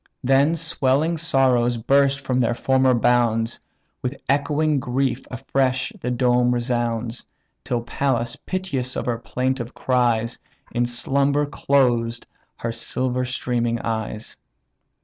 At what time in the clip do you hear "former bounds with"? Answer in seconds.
2.55-4.19